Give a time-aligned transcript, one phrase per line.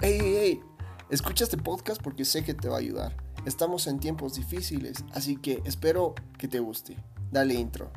[0.00, 0.60] hey, hey,
[1.10, 3.16] escucha este podcast porque sé que te va a ayudar.
[3.46, 6.96] Estamos en tiempos difíciles, así que espero que te guste.
[7.30, 7.90] Dale intro.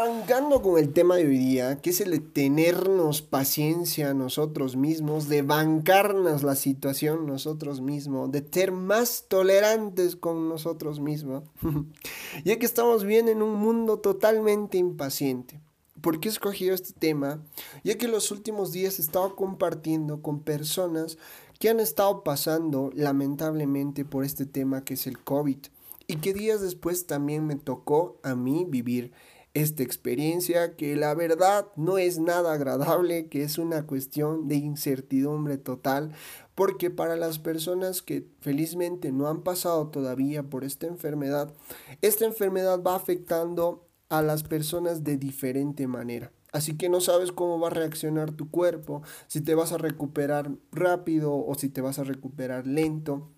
[0.00, 5.28] Arrancando con el tema de hoy día, que es el de tenernos paciencia nosotros mismos,
[5.28, 11.44] de bancarnos la situación nosotros mismos, de ser más tolerantes con nosotros mismos,
[12.46, 15.60] ya que estamos bien en un mundo totalmente impaciente.
[16.00, 17.42] ¿Por qué he escogido este tema?
[17.84, 21.18] Ya que los últimos días he estado compartiendo con personas
[21.58, 25.58] que han estado pasando lamentablemente por este tema que es el COVID
[26.06, 29.12] y que días después también me tocó a mí vivir
[29.54, 35.58] esta experiencia que la verdad no es nada agradable, que es una cuestión de incertidumbre
[35.58, 36.12] total,
[36.54, 41.52] porque para las personas que felizmente no han pasado todavía por esta enfermedad,
[42.00, 46.32] esta enfermedad va afectando a las personas de diferente manera.
[46.52, 50.50] Así que no sabes cómo va a reaccionar tu cuerpo, si te vas a recuperar
[50.72, 53.30] rápido o si te vas a recuperar lento.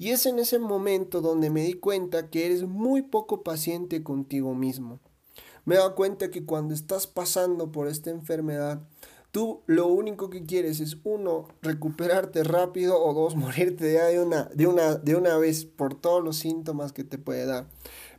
[0.00, 4.54] Y es en ese momento donde me di cuenta que eres muy poco paciente contigo
[4.54, 4.98] mismo.
[5.66, 8.80] Me he dado cuenta que cuando estás pasando por esta enfermedad,
[9.32, 14.66] tú lo único que quieres es uno, recuperarte rápido o dos, morirte de una, de
[14.66, 17.66] una, de una vez por todos los síntomas que te puede dar.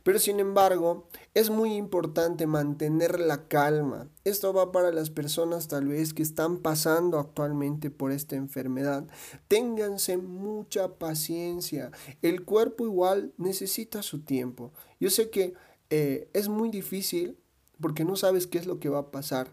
[0.02, 4.08] Pero sin embargo, es muy importante mantener la calma.
[4.24, 9.06] Esto va para las personas tal vez que están pasando actualmente por esta enfermedad.
[9.46, 11.92] Ténganse mucha paciencia.
[12.20, 14.72] El cuerpo igual necesita su tiempo.
[14.98, 15.54] Yo sé que
[15.90, 17.38] eh, es muy difícil
[17.80, 19.48] porque no sabes qué es lo que va a pasar,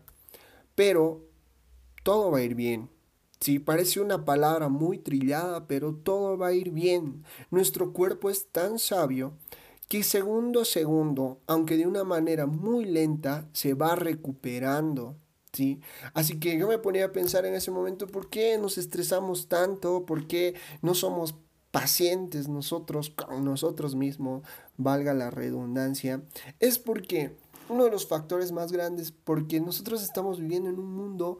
[0.73, 1.28] pero
[2.03, 2.89] todo va a ir bien.
[3.39, 7.23] Sí, parece una palabra muy trillada, pero todo va a ir bien.
[7.51, 9.33] Nuestro cuerpo es tan sabio
[9.87, 15.15] que segundo a segundo, aunque de una manera muy lenta, se va recuperando.
[15.53, 15.79] ¿sí?
[16.13, 20.05] Así que yo me ponía a pensar en ese momento, ¿por qué nos estresamos tanto?
[20.05, 21.35] ¿Por qué no somos
[21.71, 24.43] pacientes nosotros con nosotros mismos?
[24.77, 26.21] Valga la redundancia.
[26.59, 27.35] Es porque
[27.69, 31.39] uno de los factores más grandes, porque nosotros estamos viviendo en un mundo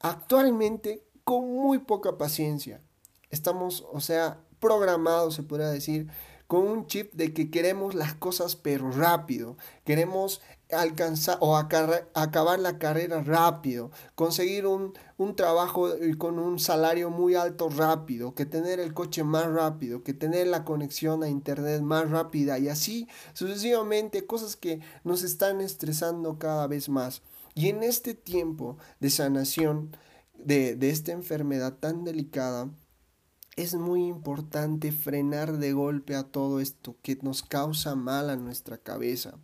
[0.00, 2.82] actualmente con muy poca paciencia.
[3.30, 6.08] Estamos, o sea, programados, se podría decir,
[6.50, 10.40] con un chip de que queremos las cosas pero rápido, queremos
[10.72, 17.68] alcanzar o acabar la carrera rápido, conseguir un, un, trabajo con un salario muy alto
[17.68, 22.58] rápido, que tener el coche más rápido, que tener la conexión a internet más rápida.
[22.58, 27.22] Y así sucesivamente cosas que nos están estresando cada vez más.
[27.60, 29.94] Y en este tiempo de sanación
[30.32, 32.70] de, de esta enfermedad tan delicada,
[33.54, 38.78] es muy importante frenar de golpe a todo esto que nos causa mal a nuestra
[38.78, 39.34] cabeza.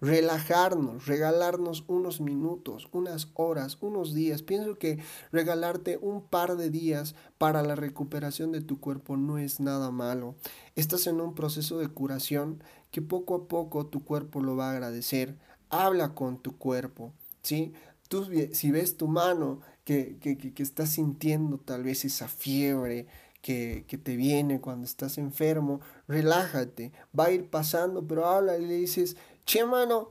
[0.00, 4.42] Relajarnos, regalarnos unos minutos, unas horas, unos días.
[4.42, 5.00] Pienso que
[5.32, 10.36] regalarte un par de días para la recuperación de tu cuerpo no es nada malo.
[10.76, 12.62] Estás en un proceso de curación
[12.92, 15.36] que poco a poco tu cuerpo lo va a agradecer.
[15.70, 17.12] Habla con tu cuerpo,
[17.44, 17.72] ¿sí?
[18.08, 23.06] Tú, si ves tu mano que, que, que, que estás sintiendo tal vez esa fiebre,
[23.44, 28.74] que, te viene cuando estás enfermo, relájate, va a ir pasando, pero habla y le
[28.74, 30.08] dices, che mano,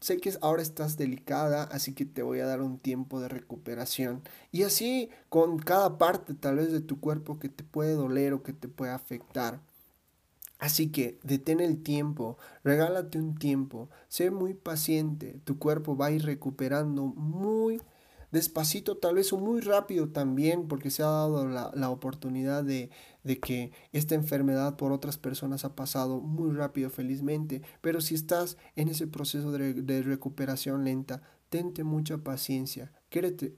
[0.00, 4.22] sé que ahora estás delicada, así que te voy a dar un tiempo de recuperación.
[4.50, 8.42] Y así con cada parte tal vez de tu cuerpo que te puede doler o
[8.42, 9.60] que te puede afectar.
[10.60, 16.10] Así que detén el tiempo, regálate un tiempo, sé muy paciente, tu cuerpo va a
[16.10, 17.80] ir recuperando muy
[18.30, 22.90] despacito, tal vez o muy rápido también, porque se ha dado la, oportunidad de,
[23.40, 27.62] que esta enfermedad por otras personas ha pasado muy rápido, felizmente.
[27.80, 33.54] Pero si estás en ese proceso de, de recuperación lenta, tente mucha paciencia, quiérete,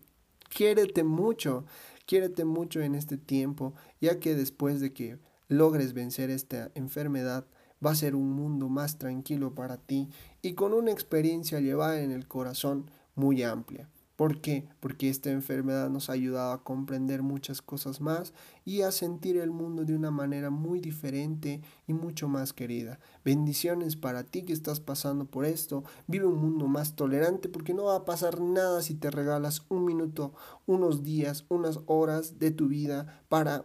[0.54, 1.66] quiérete mucho,
[2.06, 5.18] quiérete mucho en este tiempo, ya que después de que
[5.52, 7.46] logres vencer esta enfermedad,
[7.84, 10.08] va a ser un mundo más tranquilo para ti
[10.40, 13.88] y con una experiencia llevada en el corazón muy amplia.
[14.16, 14.68] ¿Por qué?
[14.78, 18.34] Porque esta enfermedad nos ha ayudado a comprender muchas cosas más
[18.64, 23.00] y a sentir el mundo de una manera muy diferente y mucho más querida.
[23.24, 25.82] Bendiciones para ti que estás pasando por esto.
[26.06, 29.86] Vive un mundo más tolerante porque no va a pasar nada si te regalas un
[29.86, 30.34] minuto,
[30.66, 33.64] unos días, unas horas de tu vida para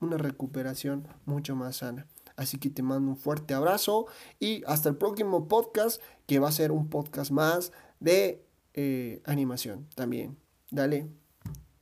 [0.00, 2.06] una recuperación mucho más sana.
[2.36, 4.06] Así que te mando un fuerte abrazo
[4.38, 8.44] y hasta el próximo podcast que va a ser un podcast más de
[8.74, 10.36] eh, animación también.
[10.70, 11.08] Dale,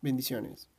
[0.00, 0.73] bendiciones.